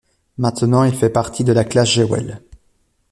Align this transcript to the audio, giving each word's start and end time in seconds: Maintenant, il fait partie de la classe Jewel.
Maintenant, 0.39 0.83
il 0.83 0.95
fait 0.95 1.11
partie 1.11 1.43
de 1.43 1.53
la 1.53 1.63
classe 1.63 1.89
Jewel. 1.91 2.41